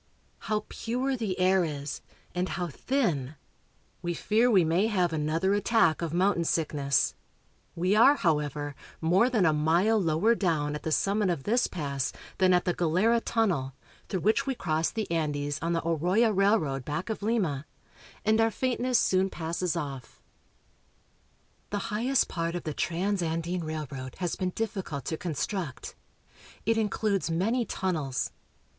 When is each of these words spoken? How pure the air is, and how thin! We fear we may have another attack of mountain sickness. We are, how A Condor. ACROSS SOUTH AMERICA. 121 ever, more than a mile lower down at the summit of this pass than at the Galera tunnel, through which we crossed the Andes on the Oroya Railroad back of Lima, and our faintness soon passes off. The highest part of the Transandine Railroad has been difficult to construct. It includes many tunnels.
How 0.49 0.65
pure 0.67 1.15
the 1.15 1.37
air 1.39 1.63
is, 1.63 2.01
and 2.33 2.49
how 2.49 2.69
thin! 2.69 3.35
We 4.01 4.15
fear 4.15 4.49
we 4.49 4.65
may 4.65 4.87
have 4.87 5.13
another 5.13 5.53
attack 5.53 6.01
of 6.01 6.11
mountain 6.11 6.43
sickness. 6.43 7.13
We 7.75 7.95
are, 7.95 8.15
how 8.15 8.39
A 8.39 8.49
Condor. 8.49 8.69
ACROSS 8.69 8.73
SOUTH 8.73 8.95
AMERICA. 9.03 9.37
121 9.37 9.45
ever, 9.45 9.45
more 9.45 9.45
than 9.45 9.45
a 9.45 9.85
mile 9.85 10.01
lower 10.01 10.33
down 10.33 10.73
at 10.73 10.81
the 10.81 10.91
summit 10.91 11.29
of 11.29 11.43
this 11.43 11.67
pass 11.67 12.11
than 12.39 12.51
at 12.51 12.65
the 12.65 12.73
Galera 12.73 13.21
tunnel, 13.21 13.73
through 14.09 14.21
which 14.21 14.47
we 14.47 14.55
crossed 14.55 14.95
the 14.95 15.05
Andes 15.11 15.59
on 15.61 15.73
the 15.73 15.81
Oroya 15.83 16.33
Railroad 16.35 16.83
back 16.83 17.11
of 17.11 17.21
Lima, 17.21 17.67
and 18.25 18.41
our 18.41 18.49
faintness 18.49 18.97
soon 18.97 19.29
passes 19.29 19.75
off. 19.75 20.19
The 21.69 21.77
highest 21.93 22.27
part 22.27 22.55
of 22.55 22.63
the 22.63 22.73
Transandine 22.73 23.63
Railroad 23.63 24.15
has 24.15 24.35
been 24.35 24.49
difficult 24.49 25.05
to 25.05 25.17
construct. 25.17 25.93
It 26.65 26.79
includes 26.79 27.29
many 27.29 27.65
tunnels. 27.65 28.31